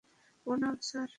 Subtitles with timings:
[0.45, 1.09] প্রণাম, স্যার।